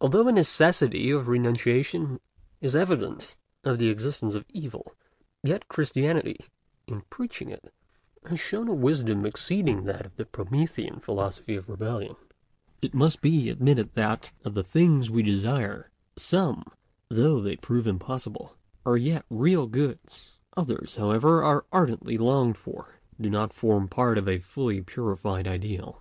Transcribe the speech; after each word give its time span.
Although 0.00 0.22
the 0.22 0.30
necessity 0.32 1.10
of 1.10 1.26
renunciation 1.26 2.20
is 2.60 2.76
evidence 2.76 3.36
of 3.64 3.80
the 3.80 3.88
existence 3.88 4.36
of 4.36 4.44
evil, 4.50 4.94
yet 5.42 5.66
Christianity, 5.66 6.38
in 6.86 7.00
preaching 7.10 7.50
it, 7.50 7.74
has 8.26 8.38
shown 8.38 8.68
a 8.68 8.72
wisdom 8.72 9.26
exceeding 9.26 9.82
that 9.86 10.06
of 10.06 10.14
the 10.14 10.24
Promethean 10.24 11.00
philosophy 11.00 11.56
of 11.56 11.68
rebellion. 11.68 12.14
It 12.80 12.94
must 12.94 13.20
be 13.20 13.50
admitted 13.50 13.94
that, 13.94 14.30
of 14.44 14.54
the 14.54 14.62
things 14.62 15.10
we 15.10 15.24
desire, 15.24 15.90
some, 16.16 16.62
though 17.08 17.40
they 17.40 17.56
prove 17.56 17.88
impossible, 17.88 18.56
are 18.86 18.96
yet 18.96 19.26
real 19.30 19.66
goods; 19.66 20.30
others, 20.56 20.94
however, 20.94 21.42
as 21.44 21.62
ardently 21.72 22.16
longed 22.16 22.56
for, 22.56 23.00
do 23.20 23.28
not 23.28 23.52
form 23.52 23.88
part 23.88 24.16
of 24.16 24.28
a 24.28 24.38
fully 24.38 24.80
purified 24.80 25.48
ideal. 25.48 26.00